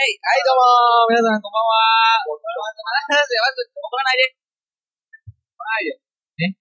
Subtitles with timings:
[0.00, 2.24] はい、はい、どうも皆さん、こんばんは。
[2.24, 4.32] まず、まず、怒らないで。
[6.40, 6.56] ね。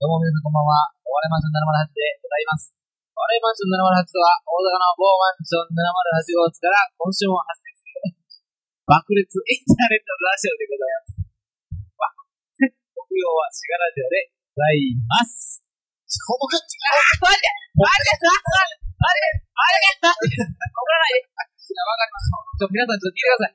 [0.00, 0.88] どうも皆さん、こんばんは。
[1.04, 2.72] お笑いマンション708でございます。
[3.12, 8.16] お笑いマンション708とは、大阪の某マンション708号室から今週も発生する
[8.88, 11.20] 爆裂インターネットラジオでございます。
[12.00, 12.08] わ
[13.04, 15.60] 木曜はシガラジオでございます。
[16.24, 19.28] ほぼかっちあ、待って待って待って待っ
[19.60, 21.51] て待って怒らないで。
[21.62, 22.26] いや、わかります。
[22.58, 23.54] ちょ、皆さんちょっと聞いてくださ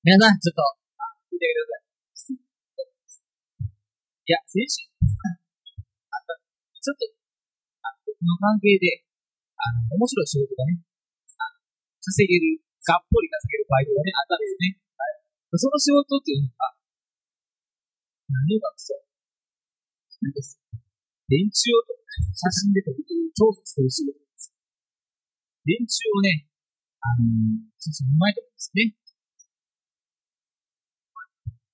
[0.00, 0.64] 皆さん、ちょっと、
[1.28, 2.40] 聞いてください。
[4.24, 7.04] いや、先週、あった、ちょっと、
[7.84, 9.04] あの僕の関係で、
[9.60, 10.80] あの、面白い仕事がね、
[11.36, 11.60] あの
[12.00, 14.80] 稼げる、がっぽり稼げるバイトがね、あったんですね。
[14.96, 15.60] はい。
[15.60, 16.72] その仕事っていうのが、
[18.32, 19.04] 何をかですよ。
[20.24, 20.56] なんです。
[21.28, 21.84] 電柱を
[22.32, 24.56] 写真で撮るという調査する仕事です。
[25.68, 26.49] 電柱をね、
[27.00, 28.92] あのー、写真うまいと思うんですね。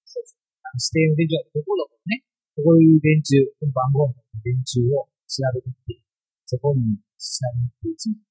[0.06, 0.38] そうです。
[0.62, 2.22] あの指定の電柱はどこどこね、
[2.54, 4.14] こういう電柱、この番号の
[4.46, 6.02] 電柱を調べてみて、
[6.46, 8.22] そこに調べていくうちに、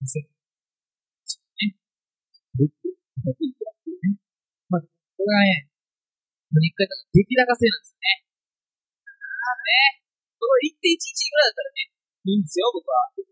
[0.00, 1.76] 店ね、
[2.54, 4.16] ブック、ブックってね。
[4.70, 5.68] まあ、これがね、
[6.54, 8.24] もう一回、出来高制なんですね。
[9.02, 10.02] まあね、
[10.38, 13.12] この1.11ぐらいだったらね、いいんですよ、僕は。
[13.12, 13.26] こ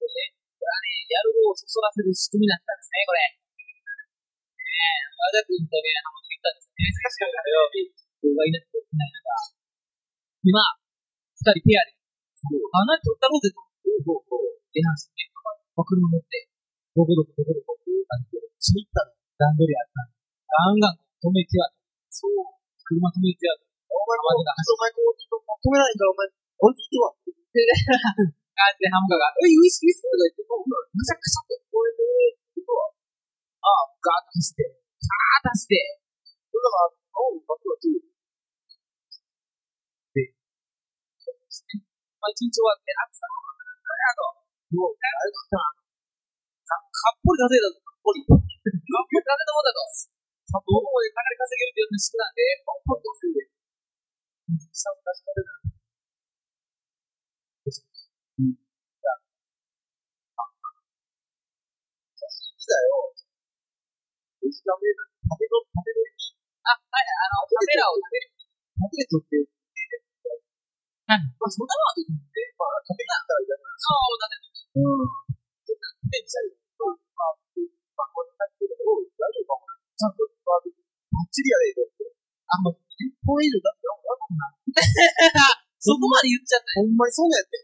[0.00, 3.26] れね、はね、やる方をそそらせる仕組みだったんですね、これ。
[3.32, 6.86] ねえ、和田君とね、浜田君言ったんですね。
[7.02, 7.76] 確かに火曜日、
[8.22, 9.22] 僕がいなくてできない中、
[10.42, 10.58] 今、
[11.38, 13.62] 二人ペアで、あ、何撮ったろうぜと。
[13.82, 14.58] そうそうそう。
[14.74, 15.30] 出ましてね、
[15.74, 16.50] まあ車乗って、
[16.94, 19.06] どこどこどこどこっていう感じで、そういった
[19.38, 20.18] 段取りあったんで、
[20.50, 21.78] ガンガン止めてやる。
[22.10, 22.34] そう。
[22.82, 23.62] 車止めてやる。
[23.86, 25.14] お前こう、お前こう、
[25.62, 26.26] 止めないからお前、
[26.58, 27.14] 降りていってわ。
[28.52, 32.92] 感じでハムカが、うい、ウィスウィスとか言って、もう、むしゃくしゃって、これで、行くわ。
[33.64, 35.76] ああ、ガーッと走って、ガーッと走って、
[36.50, 38.12] それから、おう、バックはつい
[42.22, 44.22] まあ、一日終わって、あ、さあ、これあと、
[44.78, 45.82] もう、あれだったな。
[46.70, 48.22] かっぽり稼いだぞ、かっぽり。
[48.22, 49.82] かっぽり稼いだもんだと。
[49.90, 51.82] さあ、どこまでかなり稼げるって。
[51.82, 53.50] いうの好きなんで、ポンポンと稼いで。
[54.70, 55.61] 下を出しられる。
[58.32, 58.48] デ
[64.48, 66.00] ジタルメール、食べろ、食べろ、
[66.64, 68.32] あ、はい、あの、カメラを食べる。
[68.32, 71.28] 食べれとって、はい。
[71.36, 74.40] まあ、そんなまあ、食べなったらいいそうだね。
[74.80, 75.12] うん。
[75.68, 76.56] ちょっと、食べちゃう。
[76.56, 79.76] まあ、まあ、こけど、大丈夫かもな。
[79.76, 82.08] ちゃんと、まあ、ばっちりやれとって。
[82.48, 85.60] あんま、一本以上だって、なんかな。
[85.84, 87.61] そこまで言っちゃったほんまにそうやって。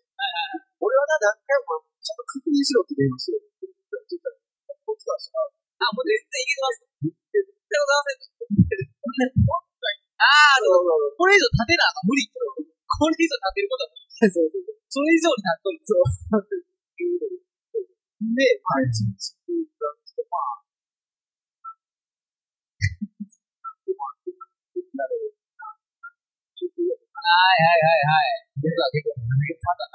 [2.98, 4.42] 確認しろって電話しろってたら、
[4.82, 6.82] こっちからしたら、あ、もう全然いけます。
[6.98, 8.34] 言ってございません。
[10.18, 10.82] ああ、でも、
[11.14, 12.26] これ以上立てなあ無理。
[12.26, 13.94] これ以上立てることは。
[14.18, 14.50] そうそう
[14.90, 14.98] そ。
[14.98, 15.78] れ以上になっとる。
[15.78, 16.10] そう。
[18.34, 20.66] で、まあ、一日空間して、まあ、は。
[27.38, 27.78] いは。
[27.78, 27.94] いは。
[27.94, 28.26] いは。
[28.26, 28.58] い。
[28.58, 28.90] 僕は。
[28.90, 29.86] 結構、ただ、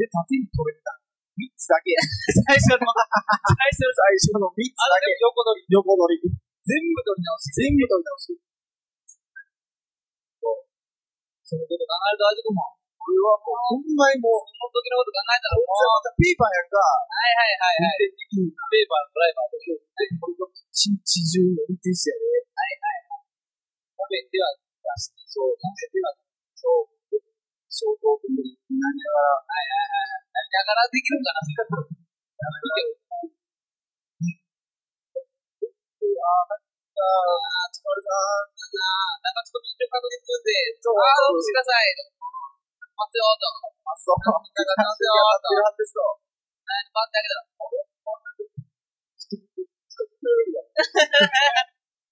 [0.00, 0.95] で、縦に取れた。
[1.56, 1.96] 3つだけ。
[2.44, 5.08] 最初の、最初の、最初の3つだけ。
[5.24, 5.64] 横取り。
[5.72, 6.28] 横取り。
[6.68, 7.48] 全部取り直し。
[7.56, 8.36] 全部取り直し。
[11.46, 16.76] そのこと考えると、あじくも、これはもう、ほんまにもう、その時のこと考えたら、もう、またペーパーやんか。
[16.76, 18.10] はいはいはいはい。
[18.10, 19.78] ペーパーのドライバーで、
[20.18, 22.36] これが一日中運転してやで。
[23.94, 26.18] 食べては出して、そう、食べては、
[26.58, 26.95] そう。
[27.76, 30.48] 相当的になりながら、はいはいはい。
[31.20, 31.84] な、それ。
[31.84, 32.96] やめとけよ。
[36.16, 38.16] あー、疲れた。
[38.16, 38.48] あ
[39.20, 40.56] なんかちょっと確認するんで、
[40.88, 41.68] ああ、どうしてくだ。
[41.68, 41.84] な、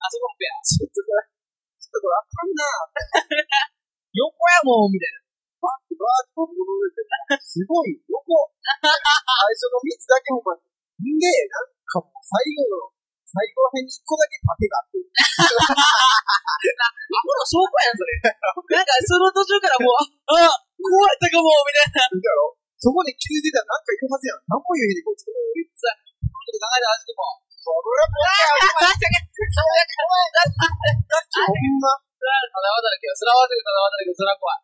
[0.05, 0.13] あ。
[0.13, 0.61] そこもペア。
[0.61, 2.69] ちょっとこれあかんな。
[4.13, 5.24] 横やもん、みたいな。
[5.65, 6.45] バーッと。
[6.45, 7.05] 戻れて、
[7.41, 8.51] すごい、横。
[8.85, 8.91] 最
[9.57, 10.61] 初の3つだけほんま、ん
[11.17, 12.93] で、なんかもう最後の、
[13.25, 15.11] 最後ら辺に1個だけ縦があって、あ、
[17.23, 18.15] この証拠やん、それ。
[18.79, 22.21] なんか、その途中からもう、あ、あ、こうやったかも、みたいな。
[22.21, 24.45] だろそこで気づいてたらなんか言うはずやん。
[24.45, 25.25] 何も言えへんねん、こいつ。
[25.25, 25.89] ちょっと。
[26.45, 27.41] 考えたら、あじくも。
[27.65, 29.09] それはああ、待って、
[31.49, 34.61] ほんま、そらわただけど、そらわただけど、そらわただけど、そら怖い。
[34.61, 34.64] そら、さんはこいつ。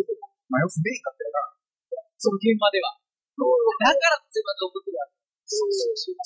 [0.00, 0.26] うこと。
[0.50, 1.54] まあ、よくメインかったよな。
[2.18, 2.98] その現場では。
[3.34, 5.06] だから自分の僕が、
[5.44, 6.18] そうそうそう。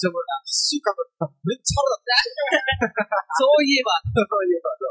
[0.45, 2.93] 一週間だっためっちゃ腹立った。
[3.37, 4.89] そういえば、そういえば、前、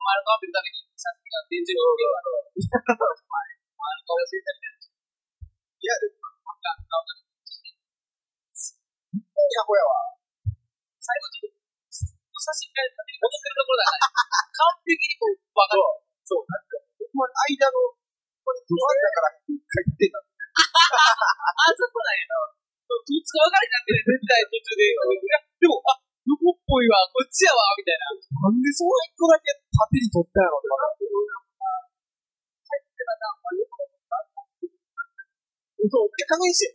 [0.00, 2.20] 丸顔見るために、さっきが電柱に置けば、
[3.08, 4.88] 丸顔忘れたみたいな。
[4.88, 7.24] いや、でも、なんか、顔が、い
[9.54, 10.12] や、ほやわ。
[10.98, 11.37] 最後、
[12.38, 14.14] 写真変えた時に戻ってるところだから、
[14.54, 15.82] 完璧にこう、わかる。
[16.22, 17.90] そう、なんか、ほんまに間の、
[18.46, 20.18] これ、不安だから、一回言ってた。
[20.18, 22.54] あそこなんやな。
[22.88, 24.82] どっちか分かれたってね、絶対途中で。
[24.86, 25.98] いや、でも、あ、
[26.28, 28.14] 横っぽいわ、こっちやわ、みたいな。
[28.14, 31.38] なんでその一個だけ縦に取ったやろって分かってる。
[35.88, 36.74] そう、で、確認して。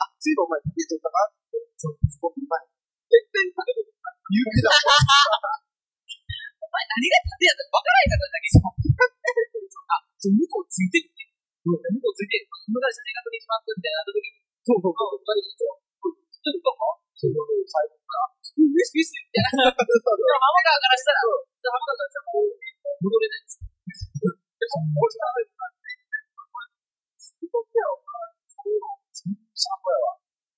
[0.00, 1.28] あ、そういえばお前、縦に取ったか
[1.76, 2.56] そう、そこ見前。
[3.10, 3.85] 絶対に縦に取。
[4.26, 4.74] 言ってた。
[6.58, 8.50] お前何が縦やったか分からへんかったんだけ。
[8.50, 8.58] ど。
[9.86, 11.30] あ、そう、向こうついてるね。
[11.66, 12.50] 向こうついてる。
[12.66, 14.34] 今から写真確認しますみたいな時に、
[14.66, 15.22] そうそうそう。
[15.22, 15.78] 二人でちょっ
[16.42, 18.34] とどこそうそう、最後か。
[18.56, 19.72] ウィスウィスみたいな。
[19.72, 21.38] ママ側からしたら、マ
[21.70, 22.58] マ側からしたらもう
[23.06, 23.62] 戻れないです。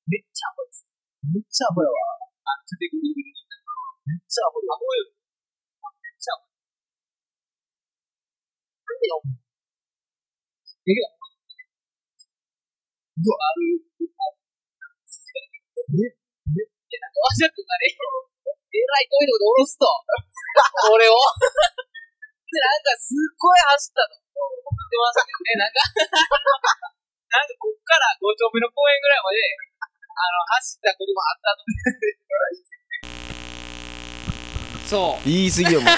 [0.09, 0.88] めっちゃアホです。
[1.29, 2.17] めっちゃアホやわ。
[2.49, 3.28] あ、ちょっとグリグリ。
[3.28, 3.28] めっちゃアホやわ。
[4.29, 5.09] アホよ。
[5.09, 6.53] めっちゃアホ。
[8.85, 9.25] なんでよ。
[10.85, 11.17] できない。
[13.25, 13.81] うわ、ある。
[15.89, 16.61] ね、ね、
[17.01, 19.89] なんか、わしゃくんがね、えらい遠いとこで下ろすと。
[20.93, 21.17] 俺を。
[21.17, 24.21] で、なんかすっごい走ったの。
[24.29, 25.81] 送ってましたけどね、なんか。
[27.33, 29.41] なんかこっから5丁目の公園ぐらいまで、
[29.81, 32.88] あの、走った車あったと思って
[34.88, 35.29] そう。
[35.29, 35.94] 言い過ぎよ お前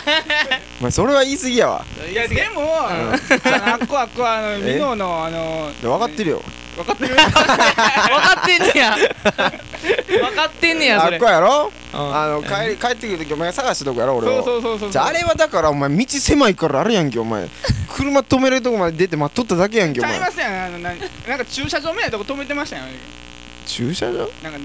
[0.81, 1.85] お前それは言い過ぎやわ。
[2.11, 4.75] いやでも、あのあっこあっこあの え？
[4.75, 6.43] ミノのあの分かってるよ。
[6.77, 7.15] 分かってる？
[7.15, 8.97] 分かってんねや。
[8.97, 11.17] 分かってんねやそれ。
[11.17, 11.73] あっこやろ？
[11.93, 12.17] うん。
[12.17, 14.35] あの帰り帰ってくるときお前が探したとこやろ俺を。
[14.37, 17.49] そうそうそうそうじゃああれはだからお前道狭いからあれやんけお前。
[17.95, 20.13] 車止めるとこまで出て待っとっただけやんけお前。
[20.13, 20.65] ちゃいますやん。
[20.65, 20.99] あのなん
[21.29, 22.83] なんか駐車場みたいなとこ止めてましたよ
[23.71, 24.19] 駐車場？
[24.43, 24.59] なんか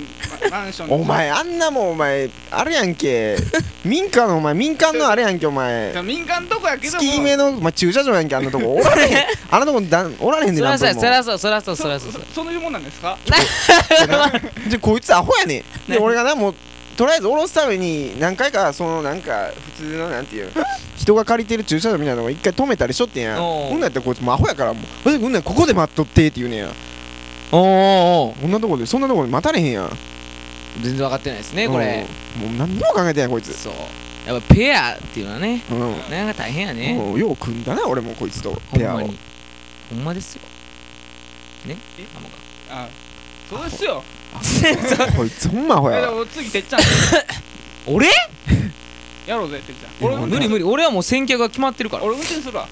[0.50, 0.90] まマンション。
[0.90, 3.38] のお前あんなもんお前あれやんけ。
[3.86, 5.94] 民間のお前民間のあれやんけお前。
[6.04, 7.00] 民間とこやけども。
[7.04, 8.74] 月目の、まあ、駐車場やんけあんなとこ。
[8.75, 9.25] おられへん。
[9.52, 12.12] あんなとこだおられへんでそらそうそらそうそらそうそそらそう。
[12.12, 13.18] そそういうもんなんですか？
[14.68, 15.92] じゃこいつアホやねん。
[15.92, 16.56] で俺がなもう
[16.98, 20.50] とりあえず降ろすために何回かそのなんか普通のなんていう
[20.98, 23.42] 人が借りてる駐車場みたいなのを一回止めたりしとってんや。
[23.44, 23.69] おう。
[23.72, 26.68] ほんなんやったらこいつもうアホやからもうほんでほんなんここで待っとってって言うねんや
[27.51, 29.97] おーおーこんなとこでそんなとこで待たれへんやん。
[30.81, 32.06] 全然分かってないですねこれ。
[32.39, 33.53] うんもう何にも考えてないこいつ。
[33.53, 33.74] そう。
[34.27, 35.80] やっぱペアっていうのはねうん。
[35.80, 36.95] なかなか大変やね。
[36.95, 38.95] もうよう組んだな俺もこいつとほんペアを。
[38.95, 39.18] まに。
[39.89, 40.42] ほんまですよ。
[41.65, 41.77] ね？
[42.00, 42.27] え浜
[42.83, 42.88] あ
[43.50, 44.03] そうですよ。
[44.97, 46.80] 川こいつほんまアホやえでも次てっちゃん。
[47.88, 48.07] 俺？
[49.27, 50.07] やろうぜてっちゃん。
[50.07, 50.64] 俺無理無理。
[50.64, 52.04] 俺はもう先客が決まってるから。
[52.04, 52.68] 俺運転するわ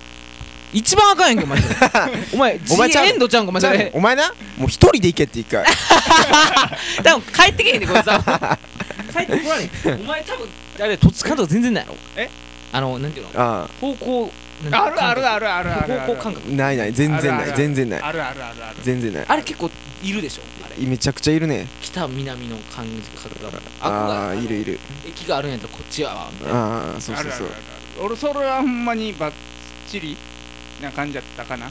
[0.74, 1.60] 一番あかんやんけ お前
[2.34, 3.06] お前お前ちゃう。
[3.06, 5.64] エンドちゃうんかお前それお前なもう一人で行けって一回
[7.04, 8.58] 多分帰ってけへんでこいつは
[9.14, 10.02] 帰ってこられへん。
[10.02, 10.50] お前多分
[10.82, 12.30] あれとつかんとか全然ないのえ？
[12.72, 13.32] あのなんていうの？
[13.36, 14.32] あ方向
[14.72, 16.48] あるあるあるあるある方向感覚。
[16.50, 18.02] あないない全然ない全然ない。
[18.02, 18.78] あるあるあるある。
[18.82, 19.26] 全然ない。
[19.28, 19.70] あれ結構
[20.02, 20.42] いるでしょ？
[20.66, 20.76] あれ。
[20.88, 21.68] めちゃくちゃいるね。
[21.82, 23.52] 北南の感じ覚が
[23.82, 24.80] ああいるいる。
[25.08, 26.60] 駅があるんやったらこっちやわみたいな。
[26.60, 27.48] ああそうそうそう。
[28.06, 29.34] 俺それはほんまにバッ
[29.88, 30.18] チリ？
[30.84, 31.70] な感じだったかな。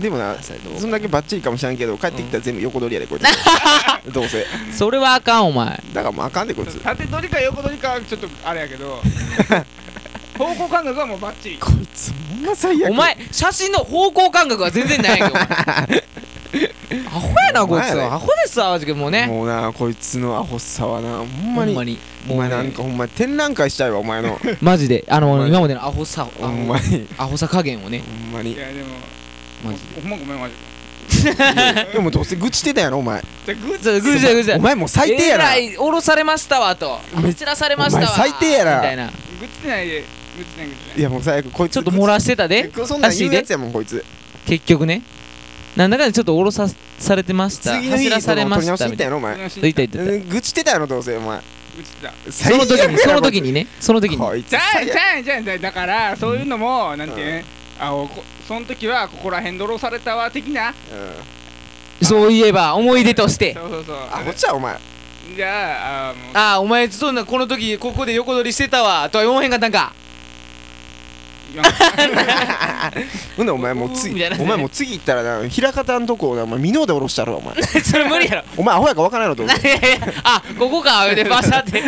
[0.00, 3.24] でもなそんだけバッチリかもしれんけど帰ってきたら全部横取りやでこいつ。
[4.12, 4.46] どうせ。
[4.72, 5.82] それはあかんお前。
[5.92, 6.78] だからもうあかんでこいつ。
[6.78, 9.02] 縦取りか横取りかはちょっとあれやけど。
[10.38, 11.58] 方向感覚はもうバッチリ。
[11.58, 12.90] こいつほんま最悪。
[12.90, 16.02] お前写真の方向感覚は全然ないやんけお前
[17.06, 17.94] アホやなこいつ。
[17.96, 19.26] はアホですわマジでもうね。
[19.26, 21.72] もうなこいつのアホさはなほんまに。
[21.72, 21.98] ほんまに。
[22.28, 24.38] お前なんかほんま展覧会したいわお前の。
[24.60, 25.04] マジで。
[25.08, 25.50] あほんまに。
[25.50, 27.08] の今までのアホさアほんホまに。
[27.16, 28.00] アホさ加減をね。
[28.00, 28.52] ほんまに。
[28.52, 28.88] いやでも
[29.64, 30.72] マジほんまごめんマジで。
[31.94, 33.22] でもどうせ愚痴ってたやろお前。
[33.46, 35.44] じゃあグッでぐじゃぐじゃお前もう最低やな。
[35.44, 37.00] えらい降ろされましたわと。
[37.22, 38.12] め散らされましたわ。
[38.14, 38.76] お前最低やな。
[38.76, 39.06] みたいな。
[39.06, 39.12] グ
[39.46, 40.04] ッズないで
[40.36, 40.98] グッズないグッズない。
[40.98, 42.70] いやもう最悪こいつちょっと漏らしてたで。
[42.86, 44.04] そんなん言うやつやもんこいつ。
[44.46, 45.02] 結局ね
[45.76, 47.78] なんだかちょっと降ろさされてました。
[47.78, 49.16] 次の日走らされま取り直したしみたいな。
[49.16, 49.36] 行ったやろお前。
[49.36, 51.40] グッズ言った言った愚痴ってたやろどうせお前。
[52.30, 54.18] その時にその時にねその時に。
[54.18, 57.44] こいつじゃあじゃあじゃあだからそういうのもなんていうね
[57.80, 60.68] あおこその時はここら辺ドローされたわ的な。
[60.68, 60.74] うん
[62.06, 63.54] そういえば思い出として。
[63.54, 63.96] そうそうそう。
[63.96, 64.76] アホちゃうお前。
[65.36, 66.36] じゃああもう。
[66.36, 69.94] ああお前そんなこの時ここで横取りしてたわとは思わへんかったんか
[73.36, 77.54] ほんでお前もう次お前もう次行ったらな枚方んとこお前箕面で降ろしたろお前。
[77.82, 78.42] それ無理やろ。
[78.56, 79.56] お前アホやか分からんやろと思う
[80.24, 81.82] あここか言うてバシャって。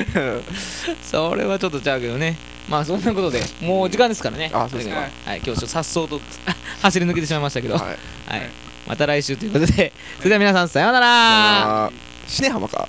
[1.03, 2.37] それはちょっとちゃうけどね。
[2.69, 4.51] まあそんなことでもう時間ですからね。
[4.53, 4.97] あそうですか。
[5.01, 5.07] は。
[5.07, 6.21] い今日ちょっとさっそうと
[6.83, 7.75] 走り抜けてしまいましたけど。
[7.75, 7.95] ははい。
[7.95, 7.97] い
[8.87, 9.93] また来週ということで。
[10.19, 11.91] それでは皆さんさようなら。
[12.27, 12.89] 死ね浜か